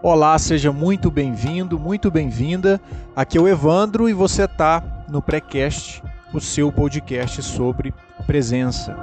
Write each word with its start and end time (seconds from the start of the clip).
Olá, 0.00 0.38
seja 0.38 0.70
muito 0.70 1.10
bem-vindo, 1.10 1.76
muito 1.76 2.08
bem-vinda. 2.08 2.80
Aqui 3.16 3.36
é 3.36 3.40
o 3.40 3.48
Evandro 3.48 4.08
e 4.08 4.12
você 4.12 4.44
está 4.44 5.04
no 5.08 5.20
Precast, 5.20 6.00
o 6.32 6.40
seu 6.40 6.70
podcast 6.70 7.42
sobre 7.42 7.92
presença. 8.24 8.96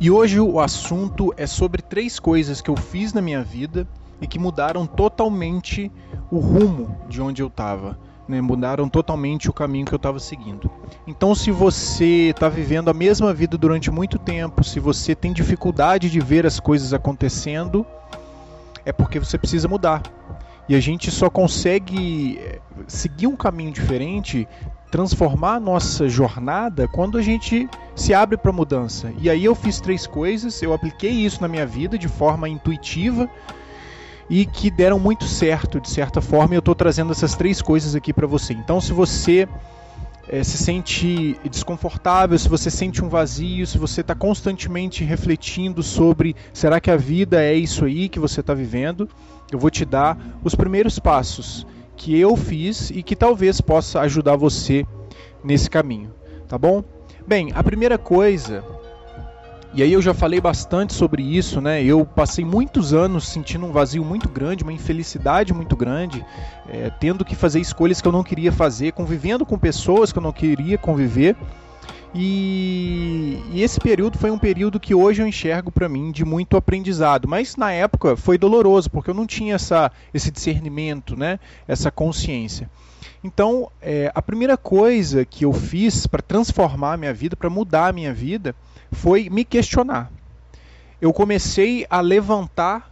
E 0.00 0.10
hoje 0.10 0.40
o 0.40 0.58
assunto 0.58 1.34
é 1.36 1.46
sobre 1.46 1.82
três 1.82 2.18
coisas 2.18 2.62
que 2.62 2.70
eu 2.70 2.76
fiz 2.76 3.12
na 3.12 3.20
minha 3.20 3.42
vida 3.42 3.86
e 4.18 4.26
que 4.26 4.38
mudaram 4.38 4.86
totalmente 4.86 5.92
o 6.30 6.38
rumo 6.38 6.96
de 7.06 7.20
onde 7.20 7.42
eu 7.42 7.48
estava 7.48 7.98
né, 8.30 8.40
mudaram 8.40 8.88
totalmente 8.88 9.50
o 9.50 9.52
caminho 9.52 9.84
que 9.84 9.92
eu 9.92 9.96
estava 9.96 10.20
seguindo. 10.20 10.70
Então, 11.06 11.34
se 11.34 11.50
você 11.50 12.30
está 12.30 12.48
vivendo 12.48 12.88
a 12.88 12.94
mesma 12.94 13.34
vida 13.34 13.58
durante 13.58 13.90
muito 13.90 14.18
tempo, 14.18 14.62
se 14.62 14.78
você 14.78 15.14
tem 15.14 15.32
dificuldade 15.32 16.08
de 16.08 16.20
ver 16.20 16.46
as 16.46 16.60
coisas 16.60 16.94
acontecendo, 16.94 17.84
é 18.86 18.92
porque 18.92 19.18
você 19.18 19.36
precisa 19.36 19.66
mudar. 19.68 20.02
E 20.68 20.74
a 20.76 20.80
gente 20.80 21.10
só 21.10 21.28
consegue 21.28 22.38
eh, 22.38 22.60
seguir 22.86 23.26
um 23.26 23.34
caminho 23.34 23.72
diferente, 23.72 24.46
transformar 24.90 25.54
a 25.54 25.60
nossa 25.60 26.08
jornada 26.08 26.86
quando 26.86 27.18
a 27.18 27.22
gente 27.22 27.68
se 27.96 28.14
abre 28.14 28.36
para 28.36 28.52
mudança. 28.52 29.12
E 29.18 29.28
aí 29.28 29.44
eu 29.44 29.54
fiz 29.56 29.80
três 29.80 30.06
coisas, 30.06 30.62
eu 30.62 30.72
apliquei 30.72 31.10
isso 31.10 31.42
na 31.42 31.48
minha 31.48 31.66
vida 31.66 31.98
de 31.98 32.06
forma 32.06 32.48
intuitiva 32.48 33.28
e 34.30 34.46
que 34.46 34.70
deram 34.70 35.00
muito 35.00 35.24
certo, 35.24 35.80
de 35.80 35.90
certa 35.90 36.20
forma, 36.20 36.54
e 36.54 36.56
eu 36.56 36.60
estou 36.60 36.74
trazendo 36.74 37.10
essas 37.10 37.34
três 37.34 37.60
coisas 37.60 37.96
aqui 37.96 38.12
para 38.12 38.28
você. 38.28 38.52
Então, 38.54 38.80
se 38.80 38.92
você 38.92 39.48
é, 40.28 40.44
se 40.44 40.56
sente 40.56 41.36
desconfortável, 41.50 42.38
se 42.38 42.48
você 42.48 42.70
sente 42.70 43.04
um 43.04 43.08
vazio, 43.08 43.66
se 43.66 43.76
você 43.76 44.02
está 44.02 44.14
constantemente 44.14 45.02
refletindo 45.02 45.82
sobre 45.82 46.36
será 46.52 46.80
que 46.80 46.92
a 46.92 46.96
vida 46.96 47.42
é 47.42 47.54
isso 47.54 47.84
aí 47.84 48.08
que 48.08 48.20
você 48.20 48.38
está 48.38 48.54
vivendo, 48.54 49.08
eu 49.50 49.58
vou 49.58 49.68
te 49.68 49.84
dar 49.84 50.16
os 50.44 50.54
primeiros 50.54 51.00
passos 51.00 51.66
que 51.96 52.16
eu 52.16 52.36
fiz 52.36 52.90
e 52.90 53.02
que 53.02 53.16
talvez 53.16 53.60
possa 53.60 54.00
ajudar 54.00 54.36
você 54.36 54.86
nesse 55.42 55.68
caminho, 55.68 56.14
tá 56.48 56.56
bom? 56.56 56.84
Bem, 57.26 57.50
a 57.52 57.64
primeira 57.64 57.98
coisa 57.98 58.64
e 59.72 59.82
aí 59.82 59.92
eu 59.92 60.02
já 60.02 60.12
falei 60.12 60.40
bastante 60.40 60.92
sobre 60.92 61.22
isso, 61.22 61.60
né? 61.60 61.82
Eu 61.82 62.04
passei 62.04 62.44
muitos 62.44 62.92
anos 62.92 63.28
sentindo 63.28 63.64
um 63.64 63.70
vazio 63.70 64.04
muito 64.04 64.28
grande, 64.28 64.64
uma 64.64 64.72
infelicidade 64.72 65.54
muito 65.54 65.76
grande, 65.76 66.24
é, 66.68 66.90
tendo 66.90 67.24
que 67.24 67.36
fazer 67.36 67.60
escolhas 67.60 68.00
que 68.00 68.08
eu 68.08 68.12
não 68.12 68.24
queria 68.24 68.50
fazer, 68.50 68.92
convivendo 68.92 69.46
com 69.46 69.56
pessoas 69.56 70.12
que 70.12 70.18
eu 70.18 70.22
não 70.22 70.32
queria 70.32 70.76
conviver. 70.76 71.36
E, 72.14 73.40
e 73.52 73.62
esse 73.62 73.78
período 73.78 74.18
foi 74.18 74.30
um 74.30 74.38
período 74.38 74.80
que 74.80 74.94
hoje 74.94 75.22
eu 75.22 75.26
enxergo 75.26 75.70
para 75.70 75.88
mim 75.88 76.10
de 76.10 76.24
muito 76.24 76.56
aprendizado, 76.56 77.28
mas 77.28 77.54
na 77.54 77.70
época 77.70 78.16
foi 78.16 78.36
doloroso 78.36 78.90
porque 78.90 79.10
eu 79.10 79.14
não 79.14 79.26
tinha 79.26 79.54
essa, 79.54 79.92
esse 80.12 80.30
discernimento, 80.30 81.16
né? 81.16 81.38
Essa 81.68 81.90
consciência. 81.90 82.68
Então, 83.22 83.70
é, 83.80 84.10
a 84.14 84.20
primeira 84.20 84.56
coisa 84.56 85.24
que 85.24 85.44
eu 85.44 85.52
fiz 85.52 86.06
para 86.06 86.22
transformar 86.22 86.94
a 86.94 86.96
minha 86.96 87.14
vida, 87.14 87.36
para 87.36 87.50
mudar 87.50 87.88
a 87.88 87.92
minha 87.92 88.12
vida, 88.12 88.56
foi 88.90 89.28
me 89.30 89.44
questionar. 89.44 90.10
Eu 91.00 91.12
comecei 91.12 91.86
a 91.88 92.00
levantar 92.00 92.90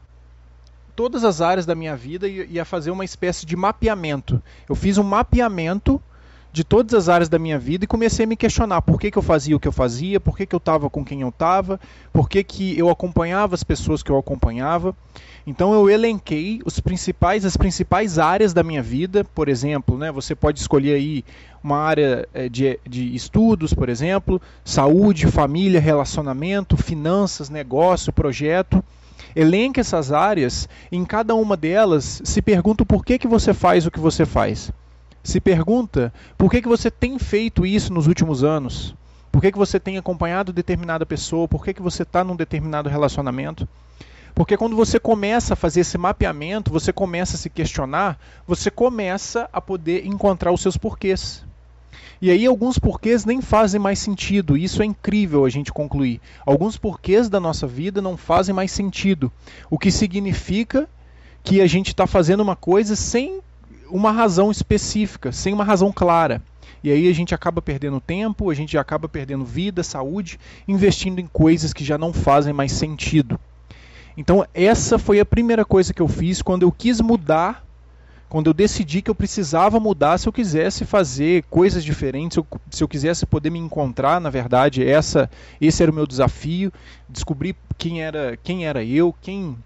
todas 0.94 1.24
as 1.24 1.40
áreas 1.40 1.64
da 1.64 1.74
minha 1.74 1.96
vida 1.96 2.28
e, 2.28 2.58
a 2.58 2.64
fazer 2.64 2.90
uma 2.90 3.04
espécie 3.04 3.46
de 3.46 3.56
mapeamento. 3.56 4.42
Eu 4.68 4.74
fiz 4.74 4.98
um 4.98 5.02
mapeamento 5.02 6.02
de 6.52 6.64
todas 6.64 6.94
as 6.94 7.08
áreas 7.08 7.28
da 7.28 7.38
minha 7.38 7.58
vida 7.58 7.84
e 7.84 7.88
comecei 7.88 8.24
a 8.24 8.28
me 8.28 8.36
questionar 8.36 8.82
por 8.82 8.98
que, 8.98 9.10
que 9.10 9.18
eu 9.18 9.22
fazia 9.22 9.56
o 9.56 9.60
que 9.60 9.68
eu 9.68 9.72
fazia, 9.72 10.18
por 10.18 10.36
que, 10.36 10.46
que 10.46 10.54
eu 10.54 10.58
estava 10.58 10.88
com 10.88 11.04
quem 11.04 11.20
eu 11.20 11.28
estava, 11.28 11.78
por 12.12 12.28
que, 12.28 12.42
que 12.42 12.78
eu 12.78 12.88
acompanhava 12.88 13.54
as 13.54 13.62
pessoas 13.62 14.02
que 14.02 14.10
eu 14.10 14.18
acompanhava. 14.18 14.94
Então 15.46 15.72
eu 15.72 15.88
elenquei 15.88 16.60
os 16.64 16.78
principais, 16.80 17.44
as 17.44 17.56
principais 17.56 18.18
áreas 18.18 18.52
da 18.52 18.62
minha 18.62 18.82
vida, 18.82 19.24
por 19.24 19.48
exemplo, 19.48 19.96
né, 19.96 20.12
você 20.12 20.34
pode 20.34 20.58
escolher 20.60 20.94
aí 20.94 21.24
uma 21.62 21.78
área 21.78 22.28
eh, 22.34 22.48
de, 22.48 22.78
de 22.86 23.14
estudos, 23.14 23.72
por 23.72 23.88
exemplo, 23.88 24.40
saúde, 24.64 25.26
família, 25.26 25.80
relacionamento, 25.80 26.76
finanças, 26.76 27.48
negócio, 27.48 28.12
projeto. 28.12 28.84
Elenque 29.34 29.80
essas 29.80 30.12
áreas, 30.12 30.68
em 30.90 31.04
cada 31.04 31.34
uma 31.34 31.56
delas 31.56 32.20
se 32.24 32.40
pergunta 32.40 32.84
por 32.84 33.04
que, 33.04 33.18
que 33.18 33.26
você 33.26 33.52
faz 33.52 33.86
o 33.86 33.90
que 33.90 34.00
você 34.00 34.24
faz. 34.24 34.70
Se 35.22 35.40
pergunta 35.40 36.12
por 36.36 36.50
que, 36.50 36.62
que 36.62 36.68
você 36.68 36.90
tem 36.90 37.18
feito 37.18 37.66
isso 37.66 37.92
nos 37.92 38.06
últimos 38.06 38.44
anos. 38.44 38.94
Por 39.30 39.42
que, 39.42 39.52
que 39.52 39.58
você 39.58 39.78
tem 39.78 39.98
acompanhado 39.98 40.52
determinada 40.52 41.04
pessoa? 41.04 41.46
Por 41.46 41.64
que, 41.64 41.74
que 41.74 41.82
você 41.82 42.02
está 42.02 42.24
num 42.24 42.34
determinado 42.34 42.88
relacionamento? 42.88 43.68
Porque 44.34 44.56
quando 44.56 44.76
você 44.76 45.00
começa 45.00 45.54
a 45.54 45.56
fazer 45.56 45.80
esse 45.80 45.98
mapeamento, 45.98 46.70
você 46.70 46.92
começa 46.92 47.36
a 47.36 47.38
se 47.38 47.50
questionar, 47.50 48.18
você 48.46 48.70
começa 48.70 49.48
a 49.52 49.60
poder 49.60 50.06
encontrar 50.06 50.52
os 50.52 50.60
seus 50.60 50.76
porquês. 50.76 51.44
E 52.20 52.30
aí 52.30 52.46
alguns 52.46 52.78
porquês 52.78 53.24
nem 53.24 53.40
fazem 53.40 53.80
mais 53.80 53.98
sentido, 53.98 54.56
isso 54.56 54.82
é 54.82 54.84
incrível 54.84 55.44
a 55.44 55.48
gente 55.48 55.72
concluir. 55.72 56.20
Alguns 56.44 56.76
porquês 56.76 57.28
da 57.28 57.38
nossa 57.38 57.66
vida 57.66 58.02
não 58.02 58.16
fazem 58.16 58.54
mais 58.54 58.72
sentido, 58.72 59.30
o 59.70 59.78
que 59.78 59.90
significa 59.90 60.88
que 61.44 61.60
a 61.60 61.66
gente 61.66 61.88
está 61.88 62.06
fazendo 62.06 62.40
uma 62.40 62.56
coisa 62.56 62.96
sem 62.96 63.40
uma 63.90 64.12
razão 64.12 64.50
específica, 64.50 65.32
sem 65.32 65.52
uma 65.52 65.64
razão 65.64 65.92
clara. 65.92 66.42
E 66.82 66.92
aí 66.92 67.08
a 67.08 67.14
gente 67.14 67.34
acaba 67.34 67.60
perdendo 67.60 68.00
tempo, 68.00 68.50
a 68.50 68.54
gente 68.54 68.78
acaba 68.78 69.08
perdendo 69.08 69.44
vida, 69.44 69.82
saúde, 69.82 70.38
investindo 70.66 71.18
em 71.20 71.26
coisas 71.26 71.72
que 71.72 71.84
já 71.84 71.98
não 71.98 72.12
fazem 72.12 72.52
mais 72.52 72.72
sentido. 72.72 73.38
Então, 74.16 74.44
essa 74.52 74.98
foi 74.98 75.20
a 75.20 75.24
primeira 75.24 75.64
coisa 75.64 75.92
que 75.92 76.02
eu 76.02 76.08
fiz 76.08 76.42
quando 76.42 76.62
eu 76.62 76.72
quis 76.72 77.00
mudar, 77.00 77.64
quando 78.28 78.48
eu 78.48 78.54
decidi 78.54 79.00
que 79.00 79.10
eu 79.10 79.14
precisava 79.14 79.80
mudar 79.80 80.18
se 80.18 80.28
eu 80.28 80.32
quisesse 80.32 80.84
fazer 80.84 81.44
coisas 81.48 81.84
diferentes, 81.84 82.34
se 82.34 82.40
eu, 82.40 82.46
se 82.70 82.84
eu 82.84 82.88
quisesse 82.88 83.24
poder 83.24 83.50
me 83.50 83.58
encontrar, 83.58 84.20
na 84.20 84.28
verdade, 84.28 84.86
essa, 84.86 85.30
esse 85.60 85.82
era 85.82 85.90
o 85.90 85.94
meu 85.94 86.06
desafio, 86.06 86.72
descobrir 87.08 87.56
quem 87.78 88.02
era, 88.02 88.36
quem 88.36 88.66
era 88.66 88.84
eu, 88.84 89.14
quem 89.22 89.56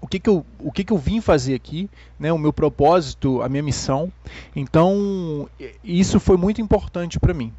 o 0.00 0.06
que, 0.06 0.20
que, 0.20 0.30
eu, 0.30 0.44
o 0.60 0.70
que, 0.70 0.84
que 0.84 0.92
eu 0.92 0.98
vim 0.98 1.20
fazer 1.20 1.54
aqui, 1.54 1.90
né, 2.18 2.32
o 2.32 2.38
meu 2.38 2.52
propósito, 2.52 3.42
a 3.42 3.48
minha 3.48 3.62
missão. 3.62 4.12
Então, 4.54 5.48
isso 5.82 6.20
foi 6.20 6.36
muito 6.36 6.60
importante 6.60 7.18
para 7.18 7.34
mim. 7.34 7.52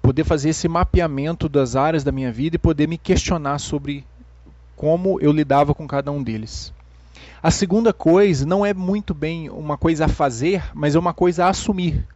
Poder 0.00 0.24
fazer 0.24 0.50
esse 0.50 0.68
mapeamento 0.68 1.48
das 1.48 1.76
áreas 1.76 2.04
da 2.04 2.12
minha 2.12 2.32
vida 2.32 2.56
e 2.56 2.58
poder 2.58 2.88
me 2.88 2.96
questionar 2.96 3.58
sobre 3.58 4.04
como 4.76 5.20
eu 5.20 5.32
lidava 5.32 5.74
com 5.74 5.86
cada 5.86 6.10
um 6.10 6.22
deles. 6.22 6.72
A 7.42 7.50
segunda 7.50 7.92
coisa 7.92 8.46
não 8.46 8.64
é 8.64 8.72
muito 8.72 9.12
bem 9.12 9.50
uma 9.50 9.76
coisa 9.76 10.06
a 10.06 10.08
fazer, 10.08 10.62
mas 10.74 10.94
é 10.94 10.98
uma 10.98 11.12
coisa 11.12 11.46
a 11.46 11.48
assumir, 11.50 12.06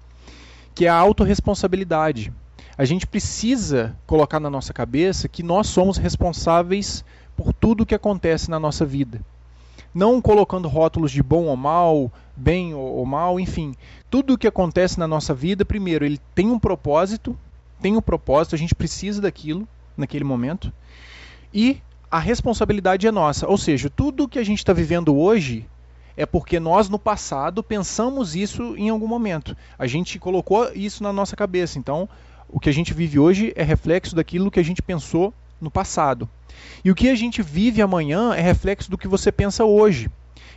que 0.75 0.87
é 0.87 0.89
a 0.89 0.95
autorresponsabilidade. 0.95 2.33
A 2.77 2.85
gente 2.85 3.07
precisa 3.07 3.97
colocar 4.07 4.41
na 4.41 4.51
nossa 4.51 4.73
cabeça 4.73 5.29
que 5.29 5.43
nós 5.43 5.67
somos 5.69 5.97
responsáveis 5.97 7.05
por 7.37 7.53
tudo 7.53 7.83
o 7.83 7.87
que 7.87 7.95
acontece 7.95 8.51
na 8.51 8.59
nossa 8.59 8.85
vida. 8.85 9.21
Não 9.95 10.21
colocando 10.21 10.69
rótulos 10.69 11.13
de 11.13 11.23
bom 11.23 11.45
ou 11.45 11.57
mal, 11.57 12.11
bem 12.37 12.75
ou 12.75 13.05
mal, 13.07 13.39
enfim. 13.39 13.75
Tudo 14.11 14.35
o 14.35 14.39
que 14.39 14.47
acontece 14.47 14.99
na 14.99 15.07
nossa 15.07 15.33
vida, 15.33 15.65
primeiro, 15.65 16.05
ele 16.05 16.21
tem 16.35 16.51
um 16.51 16.59
propósito, 16.59 17.37
tem 17.81 17.97
um 17.97 18.01
propósito, 18.01 18.55
a 18.55 18.59
gente 18.59 18.75
precisa 18.75 19.21
daquilo 19.21 19.69
naquele 19.97 20.25
momento. 20.25 20.73
E 21.53 21.81
a 22.11 22.19
responsabilidade 22.19 23.07
é 23.07 23.13
nossa. 23.13 23.49
Ou 23.49 23.59
seja, 23.59 23.89
tudo 23.89 24.29
que 24.29 24.39
a 24.39 24.45
gente 24.45 24.59
está 24.59 24.73
vivendo 24.73 25.17
hoje 25.17 25.67
é 26.17 26.25
porque 26.25 26.61
nós 26.61 26.89
no 26.89 26.99
passado 26.99 27.63
pensamos 27.63 28.37
isso 28.37 28.77
em 28.77 28.89
algum 28.89 29.07
momento. 29.07 29.57
A 29.79 29.87
gente 29.87 30.19
colocou 30.19 30.71
isso 30.75 31.03
na 31.03 31.13
nossa 31.13 31.35
cabeça. 31.37 31.79
Então, 31.79 32.09
o 32.49 32.61
que 32.61 32.69
a 32.69 32.73
gente 32.73 32.95
vive 32.95 33.19
hoje 33.19 33.53
é 33.57 33.63
reflexo 33.63 34.15
daquilo 34.15 34.51
que 34.51 34.61
a 34.61 34.65
gente 34.65 34.83
pensou 34.83 35.35
no 35.65 35.71
passado. 35.71 36.29
E 36.85 36.91
o 36.91 36.95
que 36.95 37.09
a 37.09 37.15
gente 37.15 37.43
vive 37.43 37.83
amanhã 37.83 38.35
é 38.35 38.41
reflexo 38.41 38.91
do 38.91 38.99
que 38.99 39.09
você 39.09 39.33
pensa 39.33 39.65
hoje. 39.65 40.11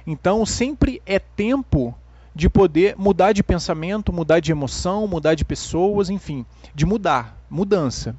Então, 0.06 0.46
sempre 0.46 1.02
é 1.06 1.18
tempo 1.18 1.96
de 2.36 2.50
poder 2.50 2.96
mudar 2.98 3.34
de 3.34 3.42
pensamento, 3.42 4.14
mudar 4.14 4.40
de 4.40 4.52
emoção, 4.52 5.08
mudar 5.08 5.34
de 5.34 5.44
pessoas, 5.44 6.10
enfim, 6.10 6.46
de 6.76 6.86
mudar, 6.86 7.36
mudança. 7.50 8.16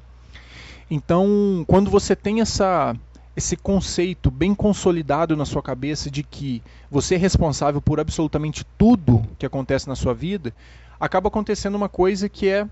Então, 0.91 1.63
quando 1.67 1.89
você 1.89 2.15
tem 2.15 2.41
essa 2.41 2.95
esse 3.35 3.55
conceito 3.55 4.29
bem 4.29 4.53
consolidado 4.53 5.37
na 5.37 5.45
sua 5.45 5.61
cabeça 5.61 6.11
de 6.11 6.23
que 6.23 6.61
você 6.91 7.15
é 7.15 7.17
responsável 7.17 7.81
por 7.81 7.97
absolutamente 7.97 8.65
tudo 8.77 9.25
que 9.37 9.45
acontece 9.45 9.87
na 9.87 9.95
sua 9.95 10.13
vida, 10.13 10.53
acaba 10.99 11.29
acontecendo 11.29 11.75
uma 11.75 11.87
coisa 11.87 12.27
que 12.27 12.49
é 12.49 12.67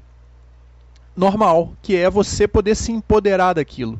normal, 1.17 1.73
que 1.81 1.95
é 1.95 2.09
você 2.09 2.47
poder 2.47 2.75
se 2.75 2.91
empoderar 2.91 3.53
daquilo. 3.53 3.99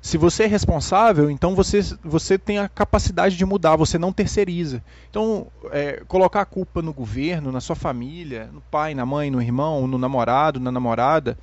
Se 0.00 0.18
você 0.18 0.44
é 0.44 0.46
responsável, 0.46 1.30
então 1.30 1.54
você, 1.54 1.80
você 2.04 2.36
tem 2.36 2.58
a 2.58 2.68
capacidade 2.68 3.38
de 3.38 3.46
mudar, 3.46 3.74
você 3.74 3.98
não 3.98 4.12
terceiriza. 4.12 4.84
Então, 5.08 5.46
é, 5.70 6.02
colocar 6.06 6.42
a 6.42 6.44
culpa 6.44 6.82
no 6.82 6.92
governo, 6.92 7.50
na 7.50 7.58
sua 7.58 7.74
família, 7.74 8.50
no 8.52 8.60
pai, 8.60 8.94
na 8.94 9.06
mãe, 9.06 9.30
no 9.30 9.40
irmão, 9.40 9.86
no 9.86 9.96
namorado, 9.96 10.60
na 10.60 10.70
namorada, 10.70 11.38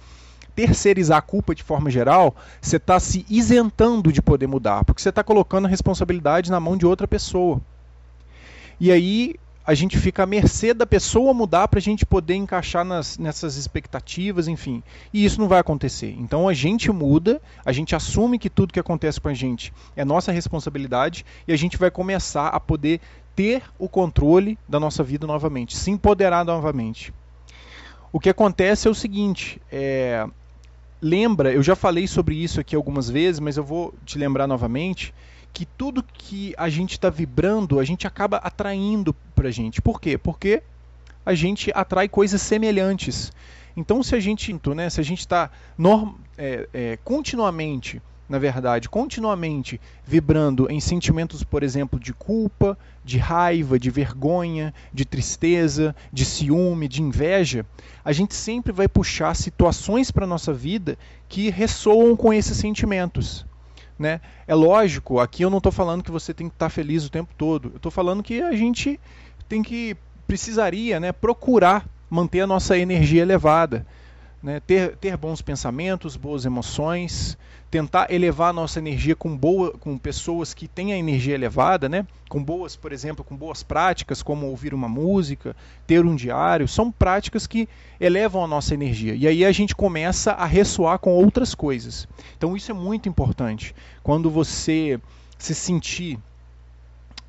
terceirizar 0.56 1.18
a 1.18 1.24
culpa 1.24 1.56
de 1.56 1.64
forma 1.64 1.90
geral, 1.90 2.36
você 2.62 2.76
está 2.76 3.00
se 3.00 3.26
isentando 3.28 4.14
de 4.14 4.22
poder 4.22 4.46
mudar, 4.46 4.86
porque 4.86 5.02
você 5.02 5.10
está 5.10 5.24
colocando 5.24 5.66
a 5.66 5.70
responsabilidade 5.70 6.52
na 6.52 6.60
mão 6.60 6.78
de 6.78 6.86
outra 6.86 7.08
pessoa. 7.08 7.60
E 8.80 8.92
aí 8.92 9.36
a 9.66 9.74
gente 9.74 9.98
fica 9.98 10.24
à 10.24 10.26
mercê 10.26 10.74
da 10.74 10.86
pessoa 10.86 11.34
mudar 11.34 11.68
para 11.68 11.80
a 11.80 11.82
gente 11.82 12.06
poder 12.06 12.36
encaixar 12.36 12.84
nas, 12.84 13.18
nessas 13.18 13.56
expectativas, 13.56 14.48
enfim. 14.48 14.82
E 15.14 15.24
isso 15.24 15.40
não 15.40 15.48
vai 15.48 15.60
acontecer. 15.60 16.16
Então 16.18 16.48
a 16.48 16.54
gente 16.54 16.92
muda, 16.92 17.42
a 17.64 17.72
gente 17.72 17.96
assume 17.96 18.40
que 18.40 18.50
tudo 18.50 18.74
que 18.74 18.80
acontece 18.80 19.22
com 19.22 19.28
a 19.28 19.34
gente 19.34 19.72
é 19.96 20.04
nossa 20.04 20.32
responsabilidade 20.32 21.26
e 21.48 21.54
a 21.54 21.58
gente 21.58 21.78
vai 21.78 21.92
começar 21.92 22.48
a 22.48 22.60
poder 22.60 23.00
ter 23.36 23.64
o 23.78 23.88
controle 23.88 24.58
da 24.68 24.80
nossa 24.80 25.04
vida 25.04 25.28
novamente, 25.28 25.78
se 25.78 25.92
empoderar 25.92 26.44
novamente. 26.44 27.14
O 28.12 28.20
que 28.20 28.30
acontece 28.30 28.88
é 28.88 28.92
o 28.92 28.96
seguinte: 28.96 29.62
é, 29.72 30.28
lembra, 31.02 31.54
eu 31.54 31.64
já 31.64 31.76
falei 31.76 32.08
sobre 32.08 32.36
isso 32.36 32.60
aqui 32.60 32.76
algumas 32.76 33.10
vezes, 33.10 33.40
mas 33.40 33.58
eu 33.58 33.64
vou 33.64 33.94
te 34.06 34.18
lembrar 34.18 34.48
novamente 34.48 35.14
que 35.54 35.66
tudo 35.66 36.04
que 36.04 36.54
a 36.58 36.70
gente 36.70 36.94
está 36.94 37.10
vibrando, 37.10 37.80
a 37.80 37.84
gente 37.84 38.08
acaba 38.08 38.38
atraindo 38.38 39.14
para 39.36 39.50
a 39.50 39.52
gente. 39.52 39.82
Por 39.82 40.00
quê? 40.00 40.18
Porque 40.18 40.64
a 41.26 41.34
gente 41.34 41.72
atrai 41.74 42.08
coisas 42.08 42.42
semelhantes. 42.42 43.32
Então, 43.76 44.04
se 44.04 44.16
a 44.16 44.20
gente, 44.20 44.54
né, 44.76 44.90
se 44.90 45.00
a 45.00 45.04
gente 45.04 45.20
está 45.20 45.50
é, 46.38 46.68
é, 46.74 47.00
continuamente 47.04 48.02
na 48.32 48.40
verdade, 48.40 48.88
continuamente 48.88 49.80
vibrando 50.06 50.72
em 50.72 50.80
sentimentos, 50.80 51.44
por 51.44 51.64
exemplo, 51.64 52.00
de 52.00 52.14
culpa, 52.14 52.78
de 53.04 53.18
raiva, 53.18 53.78
de 53.78 53.90
vergonha, 53.90 54.74
de 54.94 55.04
tristeza, 55.04 55.94
de 56.14 56.24
ciúme, 56.24 56.88
de 56.88 57.02
inveja, 57.02 57.66
a 58.06 58.14
gente 58.14 58.34
sempre 58.34 58.72
vai 58.72 58.88
puxar 58.88 59.36
situações 59.36 60.12
para 60.12 60.24
a 60.24 60.28
nossa 60.28 60.54
vida 60.54 60.98
que 61.28 61.50
ressoam 61.50 62.16
com 62.16 62.34
esses 62.34 62.56
sentimentos. 62.56 63.46
Né? 64.02 64.20
É 64.48 64.56
lógico, 64.56 65.20
aqui 65.20 65.44
eu 65.44 65.50
não 65.52 65.60
estou 65.60 65.72
falando 65.72 66.04
que 66.04 66.10
você 66.10 66.34
tem 66.34 66.50
que 66.50 66.56
estar 66.56 66.66
tá 66.66 66.70
feliz 66.72 67.06
o 67.06 67.12
tempo 67.12 67.32
todo. 67.38 67.70
Eu 67.70 67.78
estou 67.78 67.92
falando 67.92 68.24
que 68.24 68.42
a 68.42 68.52
gente 68.54 69.00
tem 69.48 69.62
que 69.62 69.96
precisaria 70.26 71.00
né, 71.00 71.12
procurar 71.12 71.86
manter 72.10 72.42
a 72.42 72.48
nossa 72.48 72.76
energia 72.76 73.22
elevada 73.22 73.86
né? 74.42 74.60
ter, 74.60 74.96
ter 74.98 75.16
bons 75.18 75.42
pensamentos, 75.42 76.16
boas 76.16 76.46
emoções, 76.46 77.38
tentar 77.70 78.12
elevar 78.12 78.50
a 78.50 78.54
nossa 78.54 78.80
energia 78.80 79.16
com, 79.16 79.36
boa, 79.38 79.72
com 79.72 79.98
pessoas 79.98 80.54
que 80.54 80.68
têm 80.68 80.94
a 80.94 80.98
energia 80.98 81.36
elevada, 81.36 81.88
né? 81.88 82.06
com 82.28 82.44
boas, 82.44 82.76
por 82.76 82.92
exemplo, 82.92 83.24
com 83.24 83.36
boas 83.36 83.62
práticas, 83.62 84.24
como 84.24 84.48
ouvir 84.48 84.74
uma 84.74 84.90
música, 84.90 85.56
ter 85.86 86.06
um 86.06 86.16
diário, 86.16 86.68
são 86.68 86.92
práticas 86.92 87.46
que 87.46 87.68
elevam 88.00 88.44
a 88.44 88.48
nossa 88.48 88.74
energia. 88.74 89.14
E 89.16 89.28
aí 89.28 89.46
a 89.46 89.52
gente 89.52 89.76
começa 89.76 90.32
a 90.32 90.46
ressoar 90.46 91.00
com 91.00 91.12
outras 91.12 91.54
coisas. 91.54 92.08
Então 92.38 92.56
isso 92.56 92.72
é 92.72 92.74
muito 92.74 93.08
importante. 93.08 93.76
Quando 94.02 94.30
você 94.30 95.00
se 95.38 95.54
sentir 95.56 96.20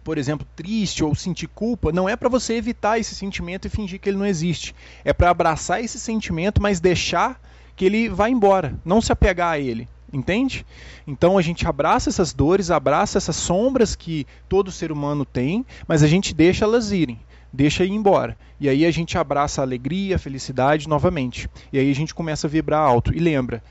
por 0.02 0.18
exemplo, 0.18 0.46
triste 0.56 1.04
ou 1.04 1.14
sentir 1.14 1.48
culpa, 1.48 1.92
não 1.92 2.08
é 2.08 2.16
para 2.16 2.28
você 2.28 2.54
evitar 2.54 2.98
esse 2.98 3.14
sentimento 3.14 3.66
e 3.66 3.70
fingir 3.70 4.00
que 4.00 4.08
ele 4.08 4.18
não 4.18 4.26
existe. 4.26 4.74
É 5.04 5.12
para 5.12 5.30
abraçar 5.30 5.82
esse 5.82 5.98
sentimento, 5.98 6.60
mas 6.60 6.80
deixar 6.80 7.40
que 7.76 7.84
ele 7.84 8.08
vá 8.08 8.28
embora, 8.28 8.74
não 8.84 9.00
se 9.00 9.12
apegar 9.12 9.52
a 9.52 9.58
ele. 9.58 9.88
Entende? 10.12 10.66
Então 11.06 11.38
a 11.38 11.42
gente 11.42 11.66
abraça 11.66 12.10
essas 12.10 12.34
dores, 12.34 12.70
abraça 12.70 13.16
essas 13.16 13.36
sombras 13.36 13.96
que 13.96 14.26
todo 14.46 14.70
ser 14.70 14.92
humano 14.92 15.24
tem, 15.24 15.64
mas 15.88 16.02
a 16.02 16.06
gente 16.06 16.34
deixa 16.34 16.66
elas 16.66 16.92
irem, 16.92 17.18
deixa 17.50 17.82
ir 17.82 17.92
embora. 17.92 18.36
E 18.60 18.68
aí 18.68 18.84
a 18.84 18.90
gente 18.90 19.16
abraça 19.16 19.62
a 19.62 19.64
alegria, 19.64 20.16
a 20.16 20.18
felicidade 20.18 20.86
novamente. 20.86 21.48
E 21.72 21.78
aí 21.78 21.90
a 21.90 21.94
gente 21.94 22.14
começa 22.14 22.46
a 22.46 22.50
vibrar 22.50 22.80
alto. 22.80 23.14
E 23.14 23.18
lembra, 23.18 23.62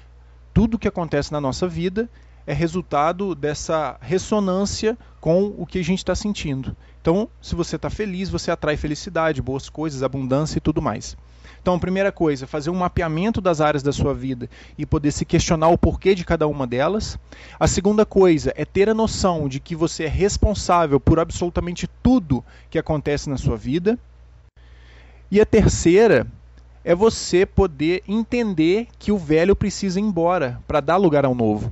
tudo 0.52 0.80
que 0.80 0.88
acontece 0.88 1.32
na 1.32 1.40
nossa 1.40 1.68
vida 1.68 2.10
é 2.46 2.54
resultado 2.54 3.36
dessa 3.36 3.98
ressonância 4.02 4.98
com 5.20 5.54
o 5.58 5.66
que 5.66 5.80
a 5.80 5.84
gente 5.84 6.00
está 6.00 6.16
sentindo. 6.16 6.76
Então, 7.02 7.28
se 7.42 7.56
você 7.56 7.76
está 7.76 7.90
feliz, 7.90 8.30
você 8.30 8.52
atrai 8.52 8.78
felicidade, 8.78 9.42
boas 9.42 9.70
coisas, 9.70 10.04
abundância 10.04 10.58
e 10.58 10.62
tudo 10.62 10.82
mais. 10.82 11.18
Então, 11.62 11.76
a 11.76 11.80
primeira 11.80 12.12
coisa, 12.12 12.48
fazer 12.48 12.72
um 12.72 12.76
mapeamento 12.76 13.40
das 13.40 13.62
áreas 13.62 13.84
da 13.84 13.92
sua 13.92 14.16
vida 14.16 14.50
e 14.78 14.86
poder 14.86 15.12
se 15.12 15.24
questionar 15.24 15.70
o 15.70 15.78
porquê 15.78 16.16
de 16.16 16.26
cada 16.26 16.48
uma 16.48 16.66
delas. 16.66 17.20
A 17.60 17.68
segunda 17.68 18.04
coisa 18.04 18.52
é 18.56 18.66
ter 18.66 18.90
a 18.90 18.96
noção 18.96 19.48
de 19.48 19.60
que 19.60 19.76
você 19.76 20.06
é 20.06 20.08
responsável 20.08 21.00
por 21.00 21.20
absolutamente 21.20 21.88
tudo 22.02 22.44
que 22.70 22.80
acontece 22.80 23.30
na 23.30 23.38
sua 23.38 23.58
vida. 23.58 23.98
E 25.30 25.40
a 25.40 25.46
terceira 25.46 26.26
é 26.84 26.96
você 26.96 27.46
poder 27.46 28.02
entender 28.08 28.88
que 28.98 29.12
o 29.12 29.18
velho 29.18 29.56
precisa 29.56 30.00
ir 30.00 30.04
embora 30.04 30.60
para 30.68 30.80
dar 30.80 30.98
lugar 30.98 31.26
ao 31.26 31.36
novo. 31.36 31.72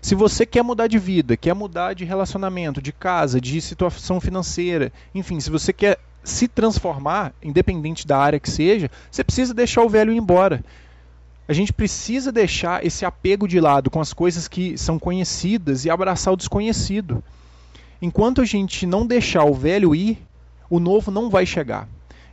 Se 0.00 0.14
você 0.14 0.44
quer 0.44 0.62
mudar 0.62 0.86
de 0.86 0.98
vida, 0.98 1.36
quer 1.36 1.54
mudar 1.54 1.94
de 1.94 2.04
relacionamento, 2.04 2.82
de 2.82 2.92
casa, 2.92 3.40
de 3.40 3.60
situação 3.60 4.20
financeira, 4.20 4.92
enfim, 5.14 5.40
se 5.40 5.50
você 5.50 5.72
quer 5.72 5.98
se 6.22 6.48
transformar, 6.48 7.32
independente 7.42 8.06
da 8.06 8.18
área 8.18 8.40
que 8.40 8.50
seja, 8.50 8.90
você 9.10 9.22
precisa 9.22 9.52
deixar 9.52 9.82
o 9.82 9.88
velho 9.88 10.12
ir 10.12 10.16
embora. 10.16 10.64
A 11.46 11.52
gente 11.52 11.72
precisa 11.72 12.32
deixar 12.32 12.84
esse 12.84 13.04
apego 13.04 13.46
de 13.46 13.60
lado 13.60 13.90
com 13.90 14.00
as 14.00 14.14
coisas 14.14 14.48
que 14.48 14.78
são 14.78 14.98
conhecidas 14.98 15.84
e 15.84 15.90
abraçar 15.90 16.32
o 16.32 16.36
desconhecido. 16.36 17.22
Enquanto 18.00 18.40
a 18.40 18.44
gente 18.44 18.86
não 18.86 19.06
deixar 19.06 19.44
o 19.44 19.54
velho 19.54 19.94
ir, 19.94 20.18
o 20.70 20.80
novo 20.80 21.10
não 21.10 21.28
vai 21.28 21.44
chegar. 21.44 21.86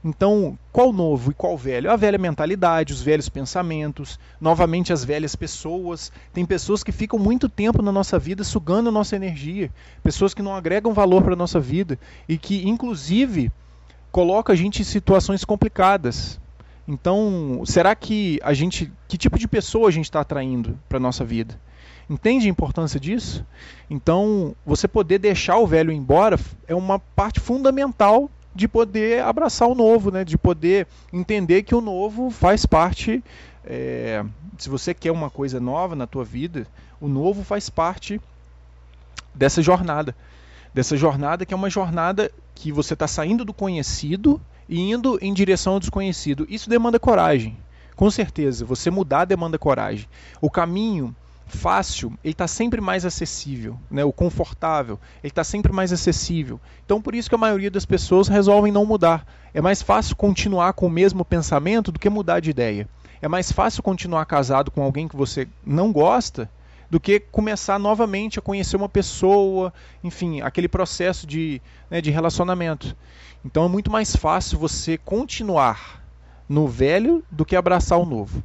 Então, 0.03 0.57
qual 0.71 0.91
novo 0.91 1.29
e 1.29 1.33
qual 1.33 1.55
velho? 1.55 1.91
A 1.91 1.95
velha 1.95 2.17
mentalidade, 2.17 2.91
os 2.91 3.01
velhos 3.01 3.29
pensamentos, 3.29 4.19
novamente 4.39 4.91
as 4.91 5.05
velhas 5.05 5.35
pessoas. 5.35 6.11
Tem 6.33 6.43
pessoas 6.43 6.83
que 6.83 6.91
ficam 6.91 7.19
muito 7.19 7.47
tempo 7.47 7.83
na 7.83 7.91
nossa 7.91 8.17
vida 8.17 8.43
sugando 8.43 8.89
a 8.89 8.91
nossa 8.91 9.15
energia, 9.15 9.69
pessoas 10.03 10.33
que 10.33 10.41
não 10.41 10.55
agregam 10.55 10.91
valor 10.91 11.21
para 11.21 11.33
a 11.33 11.37
nossa 11.37 11.59
vida 11.59 11.99
e 12.27 12.35
que, 12.35 12.67
inclusive, 12.67 13.51
colocam 14.11 14.53
a 14.53 14.55
gente 14.55 14.81
em 14.81 14.85
situações 14.85 15.45
complicadas. 15.45 16.41
Então, 16.87 17.61
será 17.63 17.95
que 17.95 18.39
a 18.41 18.53
gente, 18.55 18.91
que 19.07 19.19
tipo 19.19 19.37
de 19.37 19.47
pessoa 19.47 19.87
a 19.87 19.91
gente 19.91 20.05
está 20.05 20.21
atraindo 20.21 20.79
para 20.89 20.97
a 20.97 21.01
nossa 21.01 21.23
vida? 21.23 21.59
Entende 22.09 22.47
a 22.47 22.49
importância 22.49 22.99
disso? 22.99 23.45
Então, 23.87 24.55
você 24.65 24.87
poder 24.87 25.19
deixar 25.19 25.57
o 25.57 25.67
velho 25.67 25.91
embora 25.91 26.39
é 26.67 26.73
uma 26.73 26.97
parte 26.97 27.39
fundamental 27.39 28.29
de 28.53 28.67
poder 28.67 29.23
abraçar 29.23 29.67
o 29.67 29.75
novo, 29.75 30.11
né? 30.11 30.23
de 30.23 30.37
poder 30.37 30.87
entender 31.11 31.63
que 31.63 31.75
o 31.75 31.81
novo 31.81 32.29
faz 32.29 32.65
parte. 32.65 33.23
É, 33.63 34.23
se 34.57 34.69
você 34.69 34.93
quer 34.93 35.11
uma 35.11 35.29
coisa 35.29 35.59
nova 35.59 35.95
na 35.95 36.07
tua 36.07 36.23
vida, 36.23 36.67
o 36.99 37.07
novo 37.07 37.43
faz 37.43 37.69
parte 37.69 38.19
dessa 39.33 39.61
jornada. 39.61 40.15
Dessa 40.73 40.95
jornada 40.95 41.45
que 41.45 41.53
é 41.53 41.57
uma 41.57 41.69
jornada 41.69 42.31
que 42.55 42.71
você 42.71 42.93
está 42.93 43.07
saindo 43.07 43.43
do 43.43 43.53
conhecido 43.53 44.39
e 44.67 44.79
indo 44.91 45.17
em 45.21 45.33
direção 45.33 45.73
ao 45.73 45.79
desconhecido. 45.79 46.45
Isso 46.49 46.69
demanda 46.69 46.99
coragem. 46.99 47.57
Com 47.95 48.09
certeza, 48.09 48.65
você 48.65 48.89
mudar 48.89 49.25
demanda 49.25 49.59
coragem. 49.59 50.07
O 50.39 50.49
caminho 50.49 51.15
fácil, 51.47 52.13
ele 52.23 52.33
está 52.33 52.47
sempre 52.47 52.79
mais 52.79 53.05
acessível, 53.05 53.77
né? 53.89 54.03
o 54.05 54.13
confortável, 54.13 54.99
ele 55.23 55.31
está 55.31 55.43
sempre 55.43 55.71
mais 55.71 55.91
acessível. 55.91 56.59
Então, 56.85 57.01
por 57.01 57.13
isso 57.13 57.29
que 57.29 57.35
a 57.35 57.37
maioria 57.37 57.69
das 57.69 57.85
pessoas 57.85 58.27
resolvem 58.27 58.71
não 58.71 58.85
mudar. 58.85 59.25
É 59.53 59.61
mais 59.61 59.81
fácil 59.81 60.15
continuar 60.15 60.73
com 60.73 60.87
o 60.87 60.89
mesmo 60.89 61.25
pensamento 61.25 61.91
do 61.91 61.99
que 61.99 62.09
mudar 62.09 62.39
de 62.39 62.49
ideia. 62.49 62.87
É 63.21 63.27
mais 63.27 63.51
fácil 63.51 63.83
continuar 63.83 64.25
casado 64.25 64.71
com 64.71 64.81
alguém 64.81 65.07
que 65.07 65.15
você 65.15 65.47
não 65.65 65.91
gosta 65.91 66.49
do 66.89 66.99
que 66.99 67.19
começar 67.19 67.79
novamente 67.79 68.37
a 68.37 68.41
conhecer 68.41 68.75
uma 68.75 68.89
pessoa, 68.89 69.73
enfim, 70.03 70.41
aquele 70.41 70.67
processo 70.67 71.25
de, 71.25 71.61
né, 71.89 72.01
de 72.01 72.11
relacionamento. 72.11 72.95
Então 73.45 73.65
é 73.65 73.69
muito 73.69 73.89
mais 73.89 74.15
fácil 74.15 74.59
você 74.59 74.97
continuar 74.97 76.03
no 76.49 76.67
velho 76.67 77.23
do 77.31 77.45
que 77.45 77.55
abraçar 77.55 77.97
o 77.97 78.05
novo. 78.05 78.43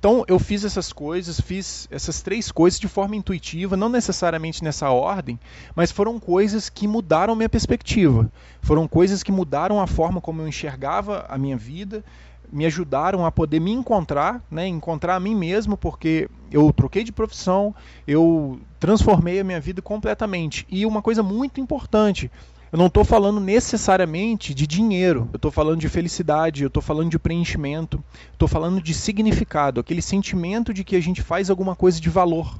Então 0.00 0.24
eu 0.26 0.38
fiz 0.38 0.64
essas 0.64 0.94
coisas, 0.94 1.38
fiz 1.38 1.86
essas 1.90 2.22
três 2.22 2.50
coisas 2.50 2.80
de 2.80 2.88
forma 2.88 3.14
intuitiva, 3.14 3.76
não 3.76 3.90
necessariamente 3.90 4.64
nessa 4.64 4.88
ordem, 4.88 5.38
mas 5.74 5.92
foram 5.92 6.18
coisas 6.18 6.70
que 6.70 6.88
mudaram 6.88 7.36
minha 7.36 7.50
perspectiva. 7.50 8.32
Foram 8.62 8.88
coisas 8.88 9.22
que 9.22 9.30
mudaram 9.30 9.78
a 9.78 9.86
forma 9.86 10.18
como 10.18 10.40
eu 10.40 10.48
enxergava 10.48 11.26
a 11.28 11.36
minha 11.36 11.56
vida, 11.56 12.02
me 12.50 12.64
ajudaram 12.64 13.26
a 13.26 13.30
poder 13.30 13.60
me 13.60 13.72
encontrar, 13.72 14.42
né, 14.50 14.66
encontrar 14.66 15.16
a 15.16 15.20
mim 15.20 15.34
mesmo, 15.34 15.76
porque 15.76 16.30
eu 16.50 16.72
troquei 16.72 17.04
de 17.04 17.12
profissão, 17.12 17.74
eu 18.06 18.58
transformei 18.78 19.38
a 19.38 19.44
minha 19.44 19.60
vida 19.60 19.82
completamente. 19.82 20.66
E 20.70 20.86
uma 20.86 21.02
coisa 21.02 21.22
muito 21.22 21.60
importante, 21.60 22.30
eu 22.72 22.78
não 22.78 22.86
estou 22.86 23.04
falando 23.04 23.40
necessariamente 23.40 24.54
de 24.54 24.66
dinheiro, 24.66 25.28
eu 25.32 25.36
estou 25.36 25.50
falando 25.50 25.80
de 25.80 25.88
felicidade, 25.88 26.62
eu 26.62 26.68
estou 26.68 26.82
falando 26.82 27.10
de 27.10 27.18
preenchimento, 27.18 28.02
estou 28.32 28.46
falando 28.46 28.80
de 28.80 28.94
significado, 28.94 29.80
aquele 29.80 30.00
sentimento 30.00 30.72
de 30.72 30.84
que 30.84 30.94
a 30.94 31.00
gente 31.00 31.20
faz 31.20 31.50
alguma 31.50 31.74
coisa 31.74 32.00
de 32.00 32.08
valor, 32.08 32.56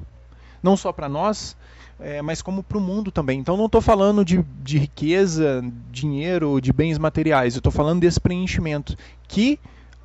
não 0.61 0.75
só 0.75 0.91
para 0.91 1.07
nós, 1.07 1.55
é, 1.99 2.21
mas 2.21 2.41
como 2.41 2.61
para 2.61 2.77
o 2.77 2.81
mundo 2.81 3.11
também. 3.11 3.39
Então 3.39 3.55
não 3.55 3.67
estou 3.67 3.79
falando 3.79 4.25
de, 4.25 4.43
de 4.61 4.79
riqueza, 4.79 5.63
dinheiro, 5.89 6.59
de 6.59 6.73
bens 6.73 6.97
materiais, 6.97 7.55
eu 7.55 7.59
estou 7.59 7.71
falando 7.71 8.01
desse 8.01 8.19
preenchimento 8.19 8.97
que 9.27 9.57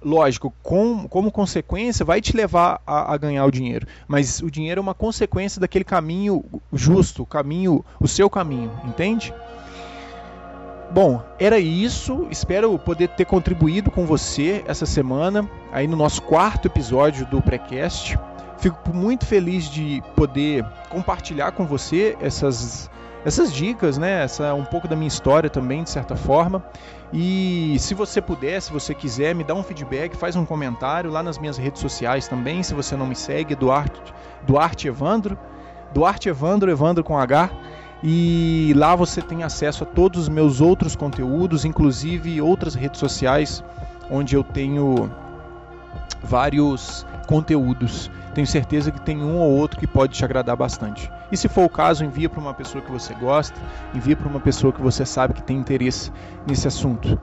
lógico, 0.03 0.55
com, 0.63 1.09
como 1.09 1.33
consequência, 1.33 2.05
vai 2.05 2.21
te 2.21 2.37
levar 2.37 2.81
a, 2.87 3.13
a, 3.13 3.17
ganhar 3.17 3.45
o 3.45 3.51
dinheiro. 3.51 3.89
Mas 4.07 4.41
o 4.41 4.49
dinheiro 4.49 4.79
é 4.79 4.83
uma 4.83 4.95
consequência 4.95 5.61
daquele 5.61 5.85
caminho 5.85 6.45
justo, 6.73 7.27
caminho, 7.27 7.85
o 7.99 8.07
seu 8.07 8.31
caminho, 8.31 8.71
entende? 8.85 9.35
Bom, 10.91 11.23
era 11.39 11.59
isso. 11.59 12.27
Espero 12.31 12.79
poder 12.79 13.09
ter 13.09 13.25
contribuído 13.25 13.91
com 13.91 14.07
você 14.07 14.65
essa 14.67 14.87
semana, 14.87 15.49
aí 15.73 15.87
no 15.87 15.97
nosso 15.97 16.23
quarto 16.23 16.67
episódio 16.67 17.27
do 17.27 17.43
Precast. 17.43 18.19
Fico 18.59 18.95
muito 18.95 19.27
feliz 19.27 19.69
de 19.69 20.03
poder 20.15 20.65
compartilhar 20.89 21.53
com 21.53 21.67
você 21.67 22.17
essas, 22.21 22.91
essas 23.25 23.53
dicas, 23.53 23.99
né? 23.99 24.25
Essa 24.25 24.55
um 24.55 24.65
pouco 24.65 24.89
da 24.89 24.97
minha 24.97 25.09
história 25.09 25.51
também, 25.51 25.83
de 25.83 25.91
certa 25.91 26.17
forma. 26.17 26.65
E 27.13 27.77
se 27.79 27.93
você 27.93 28.21
puder, 28.21 28.61
se 28.63 28.73
você 28.73 28.95
quiser, 28.95 29.35
me 29.35 29.45
dá 29.45 29.55
um 29.55 29.63
feedback, 29.63 30.17
faz 30.17 30.35
um 30.37 30.45
comentário 30.45 31.11
lá 31.11 31.23
nas 31.23 31.39
minhas 31.39 31.59
redes 31.59 31.81
sociais 31.81 32.27
também. 32.27 32.63
Se 32.63 32.75
você 32.75 32.97
não 32.97 33.07
me 33.07 33.15
segue, 33.15 33.55
Duarte, 33.55 34.15
Duarte 34.47 34.89
Evandro. 34.89 35.39
Duarte 35.93 36.29
Evandro, 36.29 36.71
Evandro 36.71 37.05
com 37.05 37.17
H. 37.19 37.51
E 38.09 38.73
lá 38.77 38.95
você 38.95 39.21
tem 39.21 39.43
acesso 39.43 39.83
a 39.83 39.87
todos 39.87 40.23
os 40.23 40.29
meus 40.29 40.61
outros 40.61 40.95
conteúdos, 40.95 41.65
inclusive 41.65 42.41
outras 42.41 42.77
redes 42.77 43.01
sociais, 43.01 43.65
onde 44.09 44.37
eu 44.37 44.45
tenho 44.45 45.11
vários 46.23 47.05
conteúdos. 47.27 48.09
Tenho 48.33 48.47
certeza 48.47 48.93
que 48.93 49.01
tem 49.01 49.21
um 49.21 49.39
ou 49.39 49.51
outro 49.51 49.81
que 49.81 49.89
pode 49.89 50.13
te 50.13 50.25
agradar 50.25 50.55
bastante. 50.55 51.11
E 51.33 51.37
se 51.37 51.49
for 51.49 51.65
o 51.65 51.69
caso, 51.69 52.05
envia 52.05 52.29
para 52.29 52.39
uma 52.39 52.55
pessoa 52.55 52.81
que 52.81 52.93
você 52.93 53.13
gosta, 53.13 53.61
envia 53.93 54.15
para 54.15 54.29
uma 54.29 54.39
pessoa 54.39 54.73
que 54.73 54.81
você 54.81 55.05
sabe 55.05 55.35
que 55.35 55.43
tem 55.43 55.57
interesse 55.57 56.13
nesse 56.47 56.69
assunto. 56.69 57.21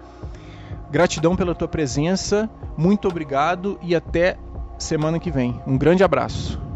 Gratidão 0.92 1.34
pela 1.34 1.56
tua 1.56 1.70
presença, 1.70 2.50
muito 2.76 3.08
obrigado 3.08 3.80
e 3.82 3.96
até 3.96 4.36
semana 4.78 5.18
que 5.18 5.32
vem. 5.32 5.62
Um 5.66 5.78
grande 5.78 6.04
abraço. 6.04 6.73